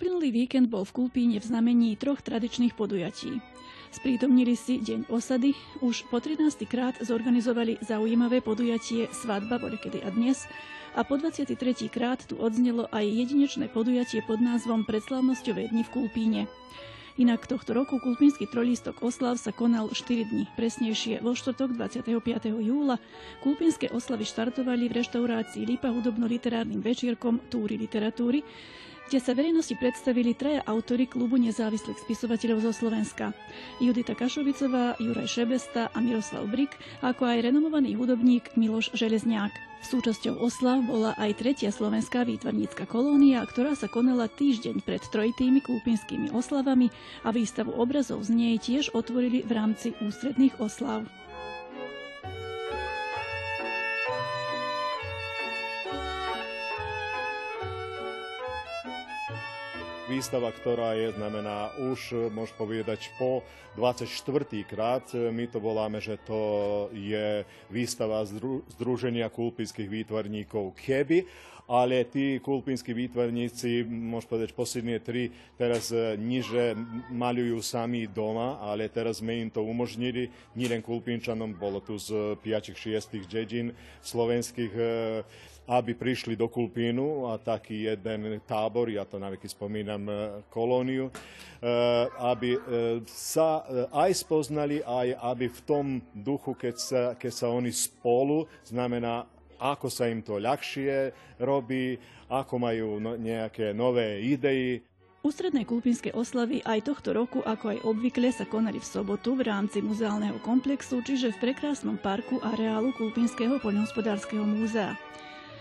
[0.00, 3.36] Uplynulý víkend bol v Kulpíne v znamení troch tradičných podujatí.
[3.92, 5.52] Sprítomnili si Deň osady,
[5.84, 6.40] už po 13.
[6.64, 10.48] krát zorganizovali zaujímavé podujatie Svadba Vorekedy a dnes
[10.96, 11.52] a po 23.
[11.92, 16.40] krát tu odznelo aj jedinečné podujatie pod názvom Predslavnosťové dni v Kulpíne.
[17.20, 22.16] Inak tohto roku Kulpínsky trojlistok oslav sa konal 4 dni, presnejšie vo štvrtok 25.
[22.56, 22.96] júla.
[23.44, 28.40] Kulpínske oslavy štartovali v reštaurácii Lipa hudobno-literárnym večierkom Túry literatúry,
[29.10, 33.34] kde sa verejnosti predstavili traja autory klubu nezávislých spisovateľov zo Slovenska.
[33.82, 39.50] Judita Kašovicová, Juraj Šebesta a Miroslav Brik, ako aj renomovaný hudobník Miloš Železňák.
[39.82, 46.30] Súčasťou oslav bola aj tretia slovenská výtvarnícka kolónia, ktorá sa konala týždeň pred trojitými kúpinskými
[46.30, 46.94] oslavami
[47.26, 51.02] a výstavu obrazov z nej tiež otvorili v rámci ústredných oslav.
[60.10, 63.46] Výstava, ktorá je, znamená už, môžem povedať, po
[63.78, 64.10] 24.
[64.66, 65.06] krát.
[65.14, 68.26] My to voláme, že to je výstava
[68.74, 71.22] Združenia kulpinských výtvarníkov Keby,
[71.70, 76.74] ale tí kulpinskí výtvarníci, môžem povedať, posledné tri teraz e, niže
[77.14, 80.26] maľujú sami doma, ale teraz sme im to umožnili,
[80.58, 83.70] nielen kulpinčanom, bolo tu z 5-6 dedín
[84.02, 84.74] slovenských
[85.68, 90.14] aby prišli do Kulpínu a taký jeden tábor, ja to naveky spomínam e,
[90.50, 91.12] kolóniu, e,
[92.18, 92.60] aby e,
[93.06, 99.28] sa aj spoznali, aj aby v tom duchu, keď sa, keď sa oni spolu, znamená
[99.60, 102.00] ako sa im to ľahšie robí,
[102.32, 104.80] ako majú no, nejaké nové idei.
[105.20, 109.84] Ústredné kulpínske oslavy aj tohto roku, ako aj obvykle, sa konali v sobotu v rámci
[109.84, 114.96] muzeálneho komplexu, čiže v prekrásnom parku areálu Kulpínskeho poľnohospodárskeho múzea.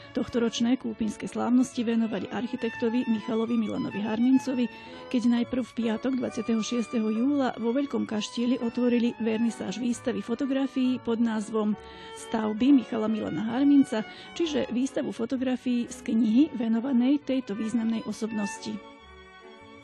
[0.10, 4.66] Tohtoročné kúpinské slávnosti venovali architektovi Michalovi Milanovi Harmincovi,
[5.14, 6.98] keď najprv v piatok 26.
[6.98, 11.78] júla vo Veľkom kaštieli otvorili vernisáž výstavy fotografií pod názvom
[12.18, 14.02] Stavby Michala Milana Harminca,
[14.34, 18.74] čiže výstavu fotografií z knihy venovanej tejto významnej osobnosti.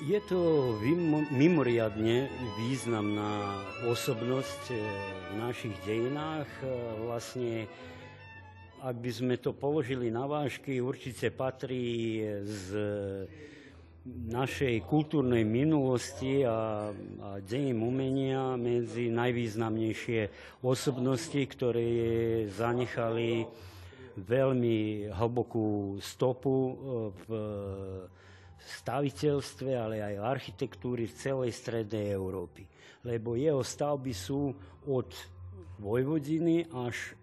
[0.04, 0.74] Je to
[1.32, 2.28] mimoriadne
[2.60, 4.82] významná osobnosť eh,
[5.32, 6.50] v našich dejinách.
[6.66, 6.70] Eh,
[7.06, 7.70] vlastne
[8.86, 12.70] ak by sme to položili na vážky, určite patrí z
[14.06, 20.30] našej kultúrnej minulosti a, a dejím umenia medzi najvýznamnejšie
[20.62, 21.90] osobnosti, ktoré
[22.54, 23.50] zanechali
[24.22, 26.56] veľmi hlbokú stopu
[27.10, 27.30] v
[28.62, 32.70] staviteľstve, ale aj v architektúry v celej strednej Európy.
[33.02, 34.54] Lebo jeho stavby sú
[34.86, 35.10] od
[35.82, 37.18] Vojvodiny až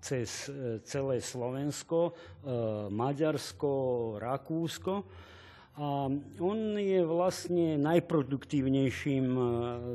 [0.00, 2.12] cez e, celé Slovensko, e,
[2.88, 3.72] Maďarsko,
[4.18, 5.04] Rakúsko.
[5.80, 9.42] A on je vlastne najproduktívnejším e,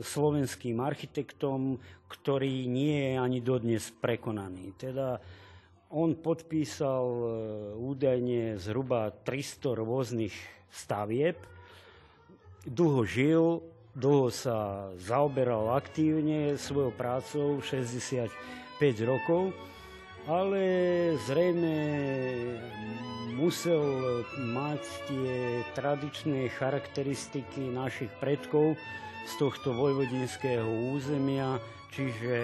[0.06, 4.78] slovenským architektom, ktorý nie je ani dodnes prekonaný.
[4.78, 5.18] Teda
[5.90, 7.06] on podpísal
[7.78, 10.34] údajne zhruba 300 rôznych
[10.70, 11.38] stavieb,
[12.66, 13.46] dlho žil,
[13.96, 18.28] dlho sa zaoberal aktívne svojou prácou, 65
[19.08, 19.56] rokov
[20.26, 20.64] ale
[21.30, 21.78] zrejme
[23.38, 23.84] musel
[24.56, 28.80] mať tie tradičné charakteristiky našich predkov
[29.26, 30.66] z tohto vojvodinského
[30.96, 31.62] územia,
[31.94, 32.38] čiže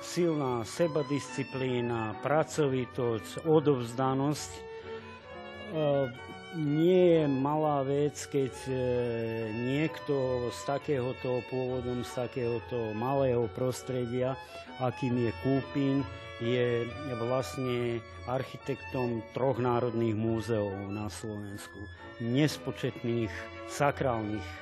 [0.00, 4.50] silná sebadisciplína, pracovitosť, odovzdanosť.
[4.54, 4.62] E,
[6.54, 8.74] nie je malá vec, keď e,
[9.52, 14.38] niekto z takéhoto pôvodom, z takéhoto malého prostredia,
[14.78, 16.04] akým je Kúpin,
[16.42, 16.88] je
[17.20, 21.78] vlastne architektom troch národných múzeov na Slovensku,
[22.18, 23.30] nespočetných
[23.70, 24.58] sakrálnych e,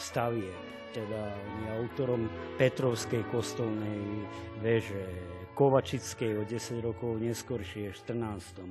[0.00, 0.58] stavieb.
[0.90, 4.24] Teda je autorom Petrovskej kostolnej
[4.64, 5.04] veže,
[5.52, 8.62] Kovačickej o 10 rokov neskôršie, v 14.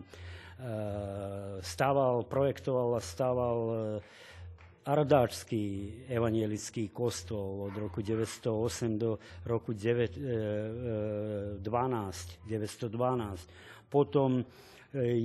[1.62, 3.76] Stával, projektoval a stával e,
[4.88, 13.92] Ardáčský evanielický kostol od roku 908 do roku 9, 12, 912.
[13.92, 14.44] Potom e,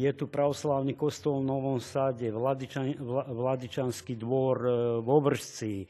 [0.03, 2.91] je tu pravoslavný kostol v Novom Sade, Vladičan,
[3.31, 5.75] Vladičanský dvor e, v Obržci.
[5.83, 5.87] E,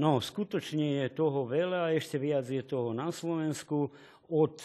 [0.00, 3.92] no, skutočne je toho veľa ešte viac je toho na Slovensku
[4.32, 4.56] od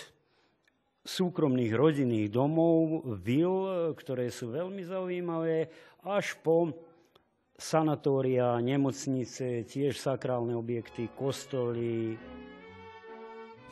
[1.04, 5.68] súkromných rodinných domov, vil, ktoré sú veľmi zaujímavé,
[6.08, 6.72] až po
[7.57, 12.17] sanatória, nemocnice, tiež sakrálne objekty, kostoly.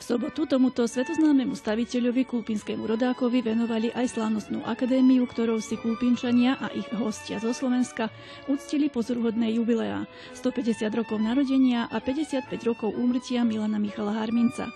[0.02, 6.74] V sobotu tomuto svetoznámemu staviteľovi kulpínskému rodákovi venovali aj slávnostnú akadémiu, ktorou si kulpinčania a
[6.74, 8.10] ich hostia zo Slovenska
[8.50, 14.74] uctili pozoruhodné jubileá 150 rokov narodenia a 55 rokov úmrtia Milana Michala Harminca.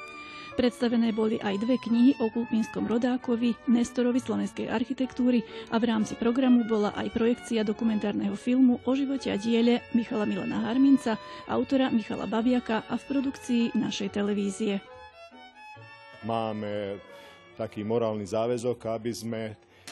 [0.55, 6.63] Predstavené boli aj dve knihy o kulpínskom rodákovi, Nestorovi slovenskej architektúry a v rámci programu
[6.63, 11.19] bola aj projekcia dokumentárneho filmu o živote a diele Michala Milana Harminca,
[11.51, 14.79] autora Michala Babiaka a v produkcii našej televízie.
[16.23, 17.03] Máme
[17.59, 19.41] taký morálny záväzok, aby sme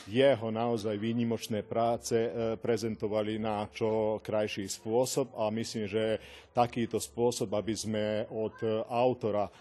[0.07, 6.23] jeho naozaj výnimočné práce e, prezentovali na čo krajší spôsob a myslím, že
[6.55, 8.55] takýto spôsob, aby sme od
[8.87, 9.51] autora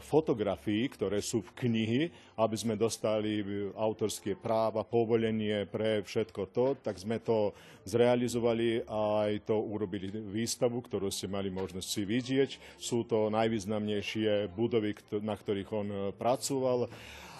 [0.00, 2.02] fotografií, ktoré sú v knihy,
[2.40, 3.44] aby sme dostali
[3.76, 7.52] autorské práva, povolenie pre všetko to, tak sme to
[7.84, 12.50] zrealizovali a aj to urobili výstavu, ktorú ste mali možnosť si vidieť.
[12.80, 16.88] Sú to najvýznamnejšie budovy, na ktorých on e, pracoval.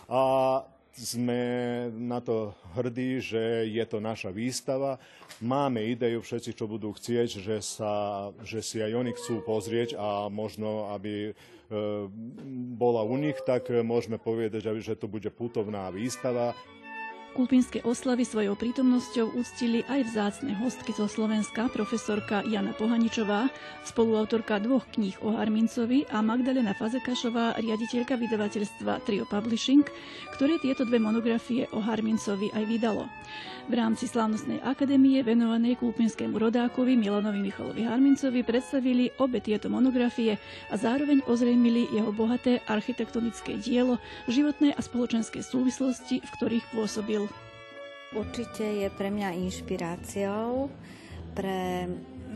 [0.07, 0.23] A
[0.97, 1.41] sme
[1.93, 4.97] na to hrdí, že je to naša výstava.
[5.45, 10.33] Máme ideju všetci, čo budú chcieť, že, sa, že si aj oni chcú pozrieť a
[10.33, 11.56] možno, aby E,
[12.77, 16.55] bola u nich, tak môžeme povedať, že to bude putovná výstava.
[17.37, 23.53] Kulpínske oslavy svojou prítomnosťou uctili aj vzácne hostky zo Slovenska, profesorka Jana Pohaničová,
[23.85, 29.85] spoluautorka dvoch kníh o Harmincovi a Magdalena Fazekašová, riaditeľka vydavateľstva Trio Publishing,
[30.33, 33.05] ktoré tieto dve monografie o Harmincovi aj vydalo.
[33.67, 40.39] V rámci slávnostnej akadémie venovanej kulpinskému rodákovi Milanovi Michalovi Harmincovi predstavili obe tieto monografie
[40.71, 44.01] a zároveň ozrejmili jeho bohaté architektonické dielo,
[44.31, 47.26] životné a spoločenské súvislosti, v ktorých pôsobil.
[48.15, 50.71] Určite je pre mňa inšpiráciou.
[51.35, 51.61] Pre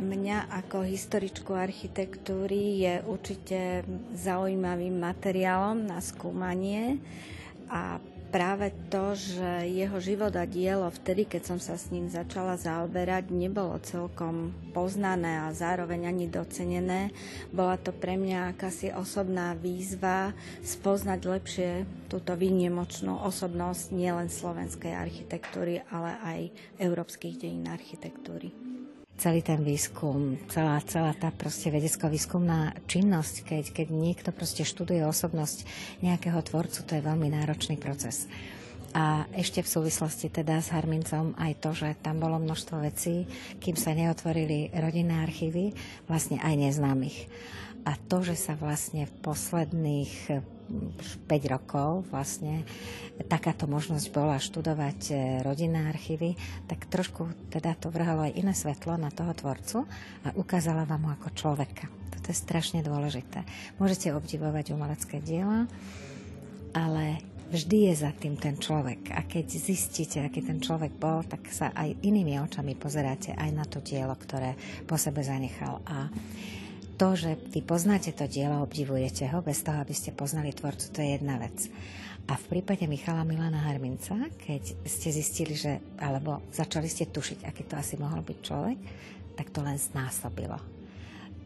[0.00, 3.84] mňa ako historičku architektúry je určite
[4.16, 6.98] zaujímavým materiálom na skúmanie
[7.70, 12.54] a práve to, že jeho život a dielo vtedy, keď som sa s ním začala
[12.54, 17.10] zaoberať, nebolo celkom poznané a zároveň ani docenené.
[17.50, 20.30] Bola to pre mňa akási osobná výzva
[20.62, 21.70] spoznať lepšie
[22.06, 26.40] túto výnimočnú osobnosť nielen slovenskej architektúry, ale aj
[26.78, 28.69] európskych dejín architektúry
[29.20, 35.68] celý ten výskum, celá, celá tá proste vedecko-výskumná činnosť, keď, keď niekto proste študuje osobnosť
[36.00, 38.24] nejakého tvorcu, to je veľmi náročný proces.
[38.90, 43.28] A ešte v súvislosti teda s Harmincom aj to, že tam bolo množstvo vecí,
[43.62, 45.76] kým sa neotvorili rodinné archívy,
[46.10, 47.30] vlastne aj neznámych.
[47.88, 50.12] A to, že sa vlastne v posledných
[50.70, 52.62] 5 rokov vlastne
[53.26, 56.38] takáto možnosť bola študovať e, rodinné archívy,
[56.70, 59.84] tak trošku teda to vrhalo aj iné svetlo na toho tvorcu
[60.24, 61.90] a ukázala vám ho ako človeka.
[62.14, 63.42] Toto je strašne dôležité.
[63.82, 65.66] Môžete obdivovať umelecké diela,
[66.70, 67.18] ale
[67.50, 69.10] vždy je za tým ten človek.
[69.10, 73.66] A keď zistíte, aký ten človek bol, tak sa aj inými očami pozeráte aj na
[73.66, 74.54] to dielo, ktoré
[74.86, 75.82] po sebe zanechal.
[75.82, 76.06] A
[77.00, 81.00] to, že vy poznáte to dielo, obdivujete ho, bez toho, aby ste poznali tvorcu, to
[81.00, 81.72] je jedna vec.
[82.28, 87.64] A v prípade Michala Milana Harminca, keď ste zistili, že, alebo začali ste tušiť, aký
[87.64, 88.78] to asi mohol byť človek,
[89.32, 90.79] tak to len znásobilo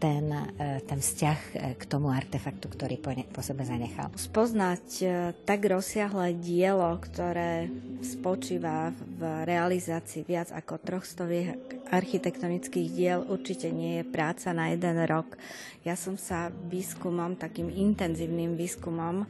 [0.05, 4.13] ten, e, ten vzťah e, k tomu artefaktu, ktorý po, ne, po sebe zanechal.
[4.13, 5.07] Spoznať e,
[5.49, 7.73] tak rozsiahle dielo, ktoré
[8.05, 11.57] spočíva v realizácii viac ako troch stoviek
[11.89, 15.41] architektonických diel, určite nie je práca na jeden rok.
[15.89, 19.25] Ja som sa výskumom, takým intenzívnym výskumom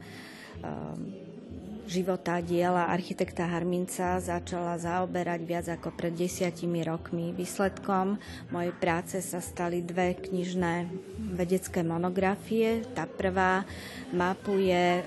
[1.85, 7.31] života diela architekta Harminca začala zaoberať viac ako pred desiatimi rokmi.
[7.33, 8.17] Výsledkom
[8.49, 10.89] mojej práce sa stali dve knižné
[11.37, 12.85] vedecké monografie.
[12.93, 13.63] Tá prvá
[14.13, 15.03] mapuje e,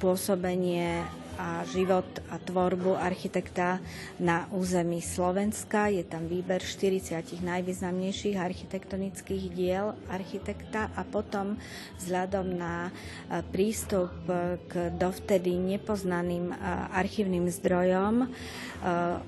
[0.00, 1.04] pôsobenie
[1.38, 3.82] a život a tvorbu architekta
[4.18, 5.90] na území Slovenska.
[5.90, 11.58] Je tam výber 40 najvýznamnejších architektonických diel architekta a potom
[12.02, 14.12] vzhľadom na e, prístup
[14.68, 16.56] k dovtedy nepoznaným e,
[16.94, 18.26] archívnym zdrojom e,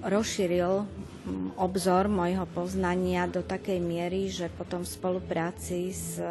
[0.06, 0.86] rozšíril
[1.58, 6.22] obzor môjho poznania do takej miery, že potom v spolupráci s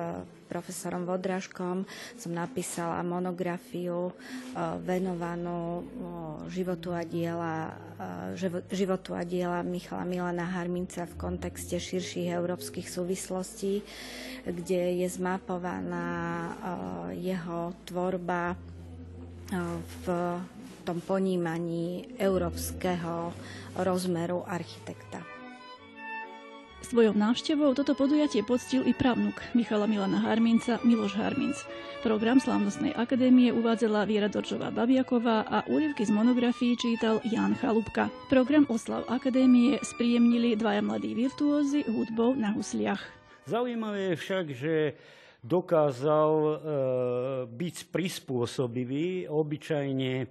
[0.46, 1.84] profesorom Vodražkom
[2.16, 4.14] som napísala monografiu e,
[4.80, 5.82] venovanú
[6.48, 7.74] životu a diela,
[8.38, 8.38] e,
[8.70, 13.82] životu a diela Michala Milana Harminca v kontexte širších európskych súvislostí,
[14.46, 16.52] kde je zmapovaná e,
[17.26, 18.54] jeho tvorba
[20.02, 20.06] v
[20.82, 23.34] tom ponímaní európskeho
[23.76, 25.25] rozmeru architekta.
[26.86, 31.58] Svojou návštevou toto podujatie poctil i pravnuk Michala Milana Harminca Miloš Harminc.
[32.06, 38.14] Program Slavnostnej akadémie uvádzala Viera Dorčová Babiaková a úryvky z monografií čítal Jan Chalupka.
[38.30, 43.02] Program oslav akadémie spríjemnili dvaja mladí virtuózy hudbou na husliach.
[43.50, 44.74] Zaujímavé je však, že
[45.42, 46.54] dokázal e,
[47.50, 49.26] byť prispôsobivý.
[49.26, 50.30] Obyčajne,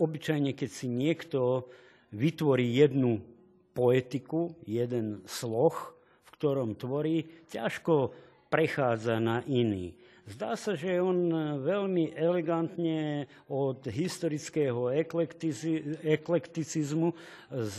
[0.00, 1.68] obyčajne, keď si niekto
[2.08, 3.36] vytvorí jednu
[3.78, 5.94] poetiku, jeden sloh,
[6.26, 8.10] v ktorom tvorí, ťažko
[8.50, 9.94] prechádza na iný.
[10.28, 11.32] Zdá sa, že on
[11.64, 14.92] veľmi elegantne od historického
[16.04, 17.16] eklekticizmu
[17.48, 17.78] z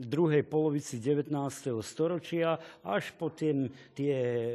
[0.00, 1.28] druhej polovici 19.
[1.84, 4.48] storočia až po tie, tie e,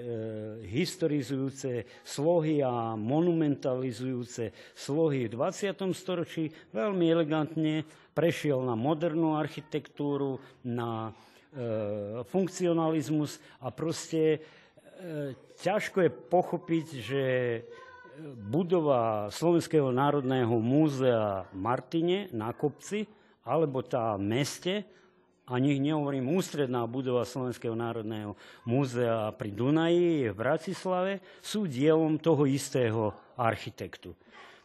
[0.73, 5.77] historizujúce slohy a monumentalizujúce slohy v 20.
[5.93, 7.85] storočí veľmi elegantne
[8.17, 11.13] prešiel na modernú architektúru, na
[11.53, 14.41] e, funkcionalizmus a proste
[15.61, 17.23] ťažko je pochopiť, že
[18.49, 23.05] budova Slovenského národného múzea Martine na kopci,
[23.45, 24.83] alebo tá meste,
[25.47, 28.35] ani nehovorím ústredná budova Slovenského národného
[28.67, 34.11] múzea pri Dunaji v Bratislave, sú dielom toho istého architektu.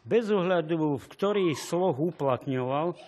[0.02, 2.98] Bez ohľadu, v ktorý sloh uplatňoval,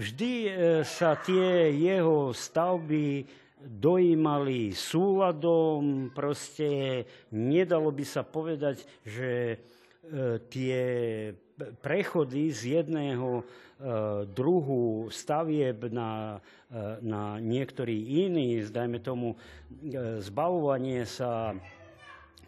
[0.00, 0.50] Vždy e,
[0.86, 3.28] sa tie jeho stavby
[3.66, 9.56] dojímali súladom, proste nedalo by sa povedať, že e,
[10.48, 10.80] tie
[11.84, 13.44] prechody z jedného e,
[14.32, 16.40] druhu stavieb na,
[17.04, 19.34] na niektorý iný, dajme tomu
[20.22, 21.52] zbavovanie sa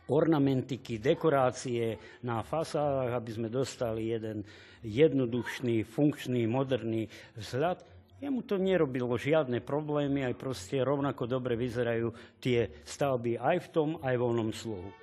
[0.09, 4.45] ornamentiky, dekorácie na fasádach, aby sme dostali jeden
[4.83, 7.07] jednoduchný, funkčný, moderný
[7.39, 7.87] vzhľad.
[8.23, 13.89] Jemu to nerobilo žiadne problémy, aj proste rovnako dobre vyzerajú tie stavby aj v tom,
[13.99, 15.02] aj v onom slohu.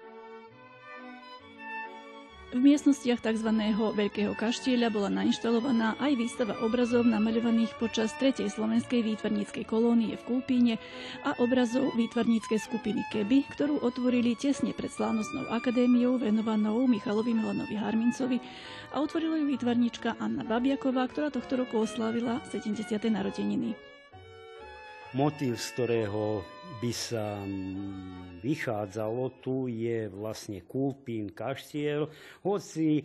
[2.50, 3.46] V miestnostiach tzv.
[3.94, 8.42] Veľkého kaštieľa bola nainštalovaná aj výstava obrazov namaľovaných počas 3.
[8.50, 10.82] slovenskej výtvarníckej kolónie v Kulpíne
[11.22, 18.42] a obrazov výtvarníckej skupiny Keby, ktorú otvorili tesne pred slávnostnou akadémiou venovanou Michalovi Milanovi Harmincovi
[18.90, 22.82] a otvorila ju výtvarníčka Anna Babiaková, ktorá tohto roku oslávila 70.
[23.14, 23.78] narodeniny.
[25.14, 26.42] Motív, z ktorého
[26.78, 27.42] by sa
[28.40, 32.08] vychádzalo, tu je vlastne Kúpin, Kaštiel,
[32.46, 33.04] hoci e,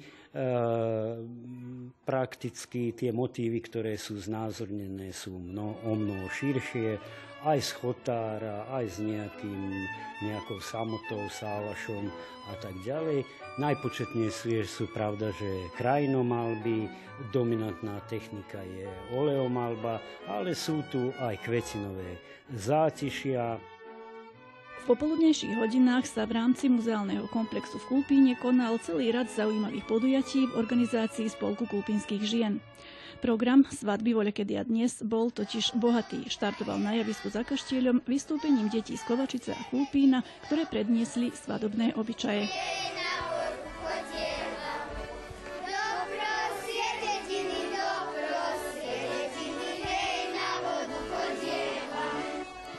[2.07, 7.01] prakticky tie motívy, ktoré sú znázornené, sú mno, o mnoho širšie,
[7.45, 9.61] aj z chotára, aj s nejakým,
[10.25, 12.09] nejakou samotou, sálašom
[12.49, 13.29] a tak ďalej.
[13.61, 16.89] Najpočetnejšie sú pravda, že krajinomalby,
[17.31, 22.19] dominantná technika je oleomalba, ale sú tu aj kvecinové
[22.57, 23.54] zátišia.
[24.85, 30.61] Popoludnejších hodinách sa v rámci muzeálneho komplexu v Kulpíne konal celý rad zaujímavých podujatí v
[30.61, 32.61] organizácii Spolku kulpínskych žien.
[33.25, 36.29] Program Svadby voľakedy a dnes bol totiž bohatý.
[36.29, 42.45] Štartoval na javisku za kaštieľom vystúpením detí z Kovačice a Kulpína, ktoré predniesli svadobné obyčaje.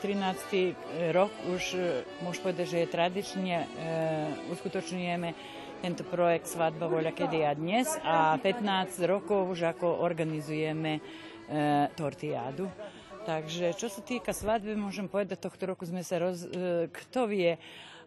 [0.06, 1.10] 13.
[1.10, 3.66] rok už e, môžem povedať, že je tradične e,
[4.54, 5.34] uskutočňujeme
[5.82, 11.00] tento projekt Svadba voľa kedy a dnes a 15 rokov už ako organizujeme e,
[11.98, 12.70] tortiádu.
[13.26, 16.46] Takže čo sa týka svadby, môžem povedať, tohto roku sme sa roz...
[16.46, 17.58] E, kto vie,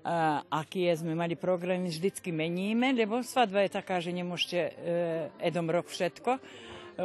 [0.08, 4.72] a, aký sme mali program, vždycky meníme, lebo svadba je taká, že nemôžete e,
[5.44, 6.40] edom rok všetko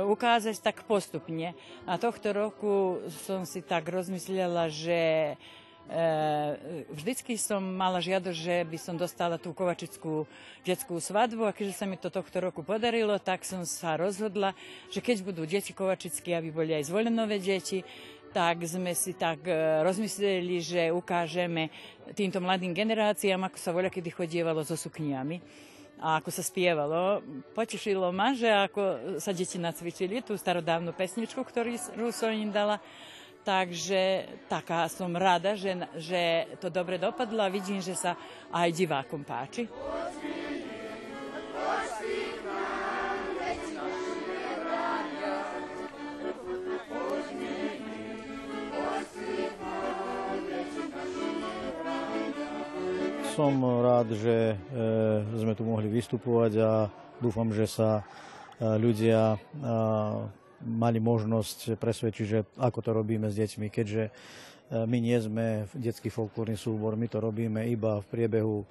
[0.03, 1.55] ukázať tak postupne.
[1.87, 5.35] A tohto roku som si tak rozmyslela, že
[5.85, 6.05] E,
[6.89, 10.25] vždycky som mala žiadosť, že by som dostala tú kovačickú
[10.65, 14.57] detskú svadbu a keďže sa mi to tohto roku podarilo, tak som sa rozhodla,
[14.89, 17.85] že keď budú deti kovačické, aby boli aj zvolenové deti,
[18.33, 21.69] tak sme si tak e, rozmysleli, že ukážeme
[22.17, 25.45] týmto mladým generáciám, ako sa voľa kedy chodievalo so sukniami
[25.99, 27.23] a ako sa spievalo.
[27.55, 32.83] Potešilo ma, že ako sa deti nacvičili tú starodávnu pesničku, ktorú som im dala.
[33.45, 38.17] Takže taká som rada, že, že to dobre dopadlo a vidím, že sa
[38.49, 39.69] aj divákom páči.
[53.35, 53.50] Som
[53.83, 54.57] rád, že e,
[55.43, 56.87] sme tu mohli vystupovať a
[57.19, 58.03] dúfam, že sa e,
[58.79, 59.43] ľudia
[60.62, 64.14] mali možnosť presvedčiť, že ako to robíme s deťmi, keďže
[64.71, 68.64] my nie sme detský folklórny súbor, my to robíme iba v priebehu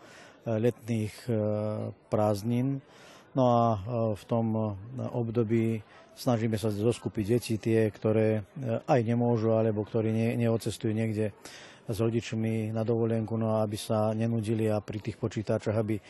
[0.47, 1.13] letných
[2.09, 2.81] prázdnin.
[3.37, 3.65] No a
[4.17, 5.85] v tom období
[6.17, 8.41] snažíme sa zoskupiť deti, tie, ktoré
[8.89, 11.29] aj nemôžu, alebo ktorí ne, neocestujú niekde
[11.87, 16.03] s rodičmi na dovolenku, no aby sa nenudili a pri tých počítačoch, aby e,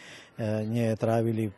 [0.70, 1.54] netrávili e,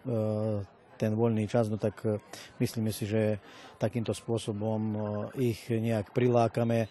[0.96, 2.16] ten voľný čas, no tak e,
[2.64, 3.44] myslíme si, že
[3.76, 4.96] takýmto spôsobom
[5.36, 6.88] ich nejak prilákame,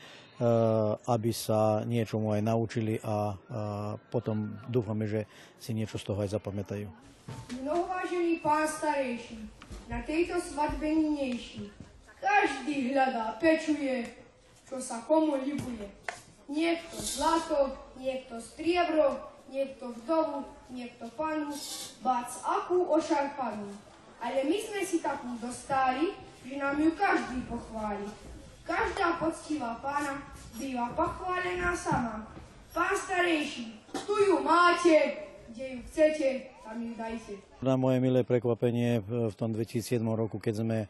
[1.09, 3.33] aby sa niečomu aj naučili a
[4.12, 5.25] potom dúfame, že
[5.57, 6.85] si niečo z toho aj zapamätajú.
[7.57, 9.40] Mnohovážený pán starejší,
[9.88, 11.73] na tejto svadbe niniejší,
[12.21, 14.12] každý hľadá, pečuje,
[14.69, 15.88] čo sa komu ľubuje.
[16.44, 19.16] Niekto zlato, niekto striebro,
[19.48, 21.52] niekto vdovu, niekto panu,
[22.04, 23.70] bác akú ošarpanú.
[24.20, 28.08] Ale my sme si takú dostali, že nám ju každý pochváli.
[28.64, 30.24] Každá poctivá pána
[30.56, 32.24] býva pochválená sama.
[32.72, 35.20] Pán starejší, tu ju máte,
[35.52, 36.28] kde ju chcete,
[36.64, 37.32] tam ju dajte.
[37.60, 40.88] Na moje milé prekvapenie v tom 2007 roku, keď sme e,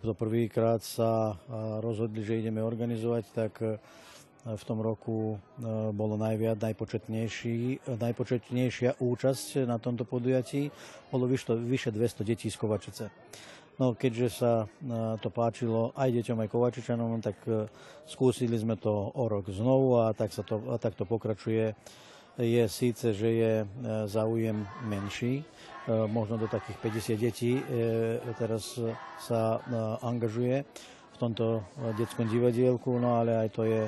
[0.00, 3.78] to prvýkrát sa e, rozhodli, že ideme organizovať, tak e,
[4.44, 5.36] v tom roku e,
[5.96, 10.68] bolo najviac, najpočetnejší, najpočetnejšia účasť na tomto podujatí.
[11.08, 13.08] Bolo vyše 200 detí z Kovačice.
[13.80, 14.66] No, keďže sa e,
[15.24, 17.72] to páčilo aj deťom, aj Kovačičanom, tak e,
[18.04, 21.72] skúsili sme to o rok znovu a tak, sa to, a tak to pokračuje.
[22.34, 23.52] Je síce, že je
[24.10, 25.46] záujem menší,
[25.86, 27.62] možno do takých 50 detí
[28.34, 28.74] teraz
[29.22, 29.62] sa
[30.02, 30.66] angažuje
[31.14, 31.62] v tomto
[31.94, 33.86] detskom divadielku, no ale aj to je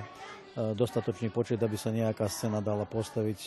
[0.57, 3.39] dostatočný počet, aby sa nejaká scéna dala postaviť.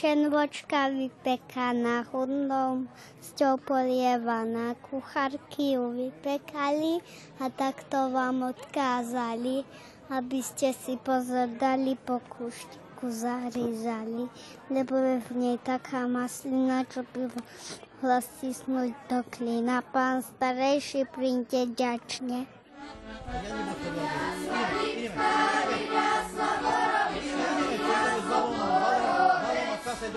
[0.00, 2.88] Pečenvočka vypekaná chudnom,
[3.20, 7.04] sťou polievaná, kuchárky ju vypekali
[7.36, 9.60] a takto vám odkázali,
[10.08, 14.32] aby ste si pozordali po kuštiku zahryzali,
[14.72, 17.28] lebo je v nej taká maslina, čo by
[18.00, 19.84] hlasisnúť do klína.
[19.84, 22.48] Pán starejší, príďte ďačne.
[30.00, 30.16] Vedľa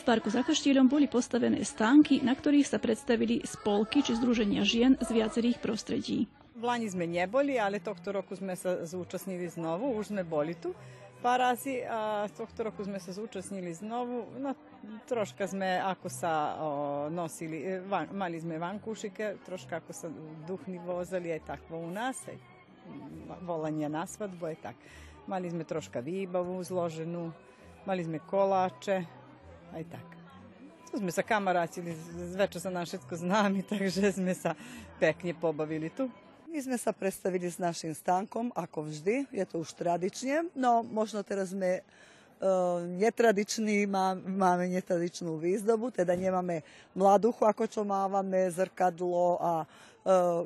[0.00, 4.96] v parku za kaštieľom boli postavené stánky, na ktorých sa predstavili spolky či združenia žien
[5.04, 6.24] z viacerých prostredí.
[6.56, 10.72] V Lani sme neboli, ale tohto roku sme sa zúčastnili znovu, už sme boli tu
[11.22, 14.26] par razy, a tohto roku sme sa zúčastnili znovu.
[14.42, 14.58] No,
[15.06, 16.68] troška sme ako sa o,
[17.14, 20.10] nosili, e, van, mali sme vankušike, troška ako sa
[20.44, 22.36] duchni vozali aj takvo u nás, aj
[23.46, 24.76] volanja na svadbu, aj tak.
[25.30, 27.30] Mali sme troška výbavu zloženú,
[27.86, 29.06] mali sme koláče,
[29.70, 30.06] aj tak.
[30.90, 31.94] Tu sme sa kamarátili,
[32.34, 34.58] zvečer sa nám všetko známi, takže sme sa
[34.98, 36.10] pekne pobavili tu.
[36.52, 41.24] My sme sa predstavili s našim stánkom, ako vždy, je to už tradične, no možno
[41.24, 46.60] teraz sme uh, netradiční, má, máme netradičnú výzdobu, teda nemáme
[46.92, 50.44] mladuchu, ako čo mávame, zrkadlo a uh,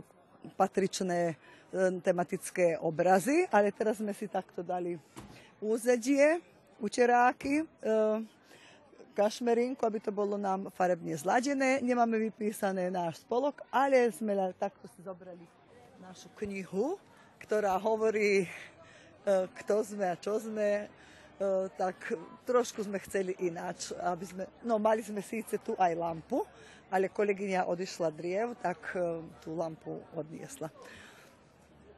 [0.55, 4.95] patričné uh, tematické obrazy, ale teraz sme si takto dali
[5.59, 6.39] úzedie,
[6.79, 8.23] učeráky, uh,
[9.11, 11.83] kašmerinku, aby to bolo nám farebne zladené.
[11.83, 15.56] Nemáme vypísané náš spolok, ale sme takto si zobrali
[16.07, 16.95] našu knihu,
[17.43, 18.49] ktorá hovorí, e,
[19.59, 20.87] kto sme a čo sme.
[20.87, 21.99] E, tak
[22.47, 26.47] trošku sme chceli ináč, aby sme, no mali sme síce tu aj lampu,
[26.95, 30.71] ale kolegyňa odišla driev, tak e, tú lampu odniesla.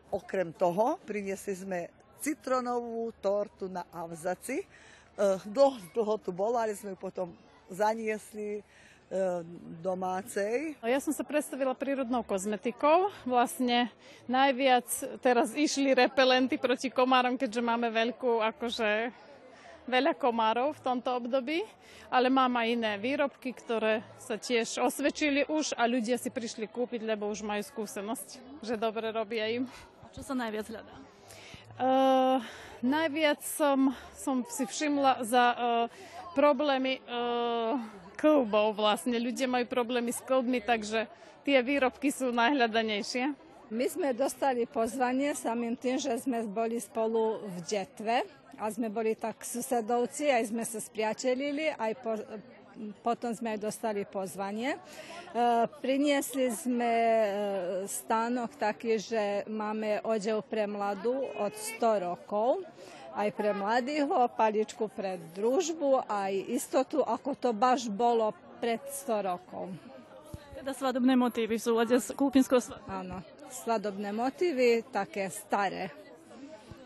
[0.08, 4.64] Okrem toho priniesli sme citronovú tortu na avzaci,
[5.44, 7.28] dosť dlho tu bola, ale sme ju potom
[7.68, 8.64] zaniesli
[9.80, 10.76] domácej.
[10.84, 13.08] Ja som sa predstavila prírodnou kozmetikou.
[13.24, 13.88] Vlastne
[14.28, 14.84] najviac
[15.24, 19.08] teraz išli repelenty proti komárom, keďže máme veľkú, akože
[19.88, 21.64] veľa komárov v tomto období,
[22.12, 27.08] ale mám aj iné výrobky, ktoré sa tiež osvedčili už a ľudia si prišli kúpiť,
[27.08, 29.64] lebo už majú skúsenosť, že dobre robia im.
[30.04, 30.94] A čo sa najviac hľadá?
[31.78, 32.44] Uh,
[32.84, 35.58] najviac som, som si všimla za uh,
[36.36, 37.80] problémy uh,
[38.18, 39.14] klbov vlastne.
[39.14, 41.06] Ľudia majú problémy s klbmi, takže
[41.46, 43.30] tie výrobky sú najhľadanejšie.
[43.70, 48.26] My sme dostali pozvanie samým tým, že sme boli spolu v Detve
[48.58, 52.16] a sme boli tak susedovci, aj sme sa spriateľili, aj po,
[53.04, 54.74] potom sme aj dostali pozvanie.
[54.74, 54.78] E,
[55.84, 57.28] priniesli sme e,
[57.84, 62.64] stánok taký, že máme odev pre mladú od 100 rokov
[63.18, 64.06] aj pre mladých,
[64.38, 68.30] paličku pre družbu, aj istotu, ako to baš bolo
[68.62, 69.74] pred 100 rokov.
[70.54, 72.86] Teda svadobné motívy v súlade s Kulpinskou svadbou?
[72.86, 73.18] Áno,
[73.50, 75.90] svadobné motívy, také staré.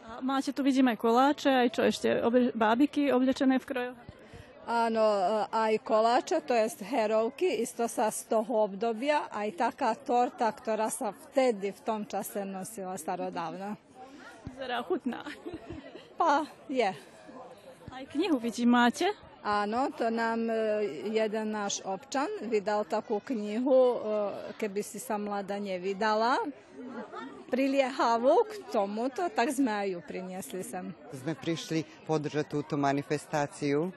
[0.08, 3.98] A máte tu, vidím, aj koláče, aj čo ešte, obe, bábiky oblečené v krojoch?
[4.62, 5.04] Áno,
[5.50, 11.10] aj koláče, to je herovky, isto sa z toho obdobia, aj taká torta, ktorá sa
[11.10, 13.74] vtedy v tom čase nosila starodávno.
[14.52, 15.26] Vyzerá chutná.
[16.22, 16.86] Pa je.
[17.90, 19.10] Aj knihu vidím, máte?
[19.42, 20.54] Áno, to nám e,
[21.10, 23.96] jeden náš občan vydal takú knihu, e,
[24.54, 26.38] keby si sa mladá nevydala,
[27.50, 30.94] priliehavú k tomuto, tak sme aj ju priniesli sem.
[31.10, 33.90] Sme prišli podržať túto manifestáciu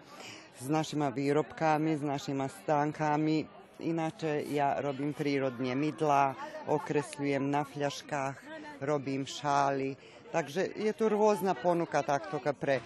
[0.58, 3.46] s našimi výrobkami, s našimi stánkami.
[3.86, 6.34] Ináče ja robím prírodne mydla,
[6.74, 8.38] okresľujem na fľaškách,
[8.82, 12.82] robím šály, Takže je tu rôzna ponuka takto pre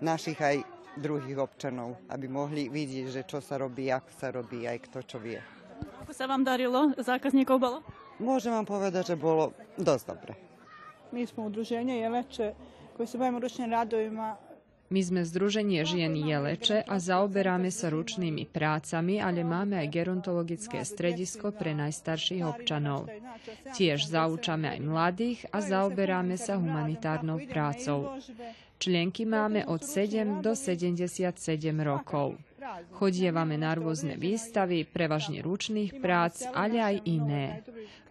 [0.00, 0.64] našich aj
[0.98, 5.18] druhých občanov, aby mohli vidieť, že čo sa robí, ako sa robí, aj kto čo
[5.22, 5.38] vie.
[6.02, 6.92] Ako sa vám darilo?
[6.98, 7.78] Zákazníkov bolo?
[8.20, 10.32] Môžem vám povedať, že bolo dosť dobre.
[11.14, 12.54] Mi smo udruženje Jeleče
[12.96, 14.36] koje se bavimo ručnim radovima
[14.90, 21.54] my sme Združenie žien Jeleče a zaoberáme sa ručnými prácami, ale máme aj gerontologické stredisko
[21.54, 23.06] pre najstarších občanov.
[23.78, 28.18] Tiež zaučame aj mladých a zaoberáme sa humanitárnou prácou.
[28.82, 31.38] Členky máme od 7 do 77
[31.86, 32.34] rokov.
[32.96, 37.62] Chodievame na rôzne výstavy, prevažne ručných prác, ale aj iné.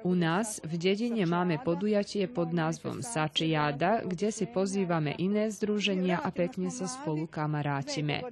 [0.08, 6.32] U nás v dedine máme podujatie pod názvom Sačiada, kde si pozývame iné združenia a
[6.32, 8.24] pekne sa spolu kamarátime.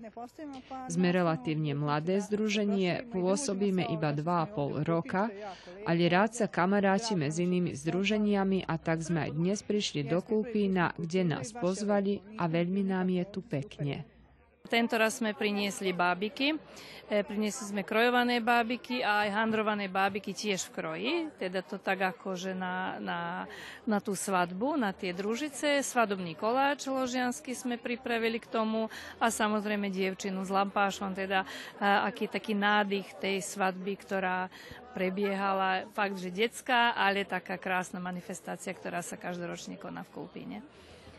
[0.87, 5.27] Sme relatívne mladé združenie, pôsobíme iba 2,5 roka,
[5.83, 10.95] ale rád sa kamarátime s inými združeniami a tak sme aj dnes prišli do Kulpína,
[10.95, 14.16] kde nás pozvali a veľmi nám je tu pekne.
[14.67, 16.60] Tento raz sme priniesli bábiky.
[17.08, 21.13] E, priniesli sme krojované bábiky a aj handrované bábiky tiež v kroji.
[21.39, 23.19] Teda to tak akože na, na,
[23.88, 25.80] na tú svadbu, na tie družice.
[25.80, 28.91] Svadobný koláč ložiansky sme pripravili k tomu
[29.23, 31.47] a samozrejme dievčinu s lampášom, teda
[31.80, 34.51] a, aký taký nádych tej svadby, ktorá
[34.91, 40.58] prebiehala fakt, že detská, ale taká krásna manifestácia, ktorá sa každoročne koná v Kulpíne.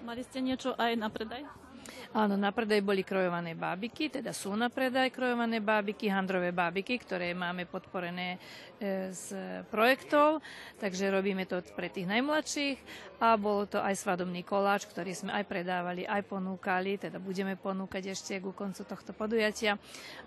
[0.03, 1.68] Mali ste niečo aj na predaj?
[2.17, 7.37] Áno, na predaj boli krojované bábiky, teda sú na predaj krojované bábiky, handrové bábiky, ktoré
[7.37, 8.41] máme podporené
[8.81, 9.37] e, z
[9.69, 10.41] projektov,
[10.81, 12.79] takže robíme to pre tých najmladších.
[13.19, 18.15] A bolo to aj svadobný koláč, ktorý sme aj predávali, aj ponúkali, teda budeme ponúkať
[18.15, 19.75] ešte ku koncu tohto podujatia,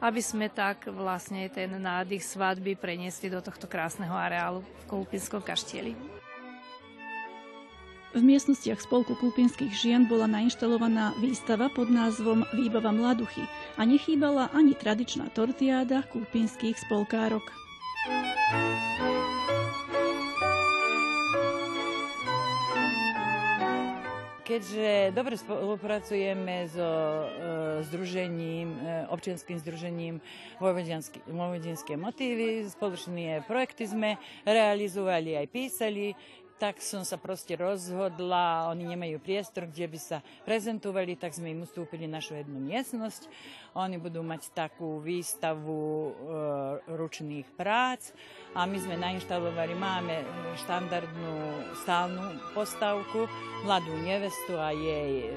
[0.04, 6.22] aby sme tak vlastne ten nádych svadby preniesli do tohto krásneho areálu v Kolupinskom kaštieli.
[8.12, 13.48] V miestnostiach spolku kulpinských žien bola nainštalovaná výstava pod názvom Výbava mladuchy
[13.80, 17.48] a nechýbala ani tradičná tortiáda kulpinských spolkárok.
[24.52, 27.28] Keďže dobre spolupracujeme so e,
[27.88, 30.20] združením, e, občianským združením
[30.60, 36.12] Vojvodinské motívy, spoločné projekty sme realizovali aj písali,
[36.62, 41.66] tak som sa proste rozhodla, oni nemajú priestor, kde by sa prezentovali, tak sme im
[41.66, 43.26] ustúpili našu jednu miestnosť.
[43.74, 46.12] Oni budú mať takú výstavu e,
[46.86, 48.14] ručných prác
[48.54, 50.22] a my sme nainštalovali, máme
[50.62, 51.34] štandardnú
[51.82, 53.26] stálnu postavku,
[53.66, 55.30] mladú nevestu a jej e,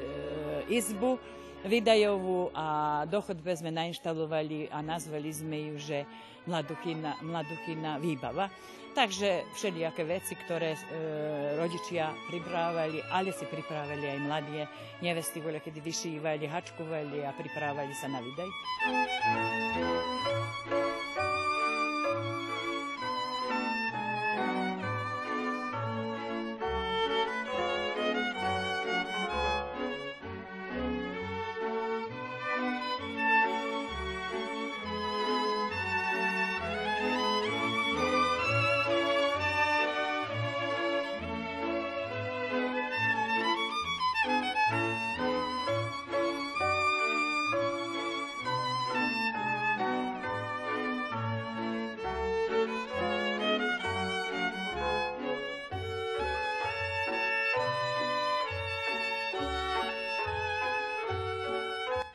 [0.76, 1.16] izbu
[1.64, 5.98] vidajovú a do chodbe sme nainštalovali a nazvali sme ju, že
[6.44, 8.52] mladuchina, mladuchina výbava.
[8.94, 10.80] Takže všelijaké veci, ktoré e,
[11.58, 14.62] rodičia pripravali, ale si pripravili aj mladie
[15.02, 18.50] nevesty, kedy vyšívali, hačkovali a pripravali sa na videj.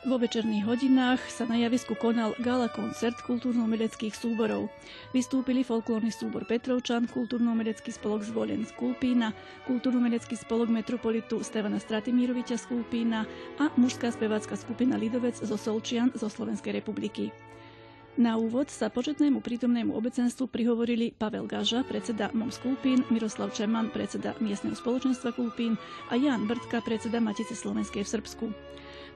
[0.09, 4.65] Vo večerných hodinách sa na javisku konal gala koncert kultúrno-umeleckých súborov.
[5.13, 9.37] Vystúpili folklórny súbor Petrovčan, kultúrno-umelecký spolok Zvolen z Kulpína,
[9.69, 13.29] kultúrno-umelecký spolok Metropolitu Stevana Stratimíroviča z Kulpína
[13.61, 17.29] a mužská spevácka skupina Lidovec zo Solčian zo Slovenskej republiky.
[18.17, 24.33] Na úvod sa početnému prítomnému obecenstvu prihovorili Pavel Gaža, predseda MOMS Kulpín, Miroslav Čeman, predseda
[24.41, 25.77] miestneho spoločenstva Kulpín
[26.09, 28.45] a Jan Brtka, predseda Matice Slovenskej v Srbsku.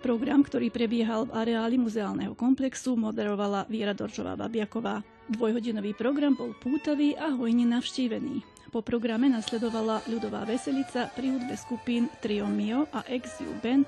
[0.04, 5.00] Program, ktorý prebiehal v areáli muzeálneho komplexu, moderovala Viera Dorčová Babiaková.
[5.32, 8.44] Dvojhodinový program bol pútavý a hojne navštívený.
[8.68, 13.88] Po programe nasledovala ľudová veselica pri hudbe skupín Trio Mio a Exiu Band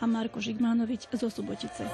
[0.00, 1.84] a Marko Žigmanovič zo Subotice.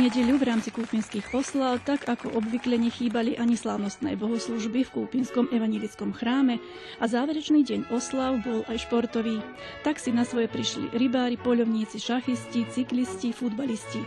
[0.00, 6.16] Nedeľu v rámci kúpinských oslav, tak ako obvykle nechýbali ani slávnostné bohoslužby v Kúpinskom evanílickom
[6.16, 6.56] chráme
[6.96, 9.44] a záverečný deň oslav bol aj športový.
[9.84, 14.00] Tak si na svoje prišli rybári, poľovníci, šachisti, cyklisti, futbalisti.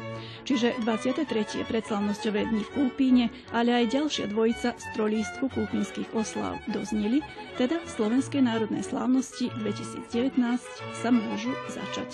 [0.50, 1.62] Čiže 23.
[1.70, 7.22] predslávnosťové dni v Kúpíne, ale aj ďalšia dvojica z trolístku kúpinských oslav dozneli,
[7.62, 10.42] teda Slovenské národné slávnosti 2019
[10.98, 12.10] sa môžu začať.